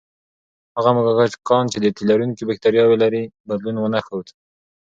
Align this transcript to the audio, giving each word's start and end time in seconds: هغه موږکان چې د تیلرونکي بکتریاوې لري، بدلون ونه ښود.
هغه 0.75 0.89
موږکان 0.95 1.65
چې 1.71 1.77
د 1.81 1.85
تیلرونکي 1.97 2.43
بکتریاوې 2.49 2.97
لري، 3.03 3.23
بدلون 3.49 3.75
ونه 3.79 3.99
ښود. 4.05 4.27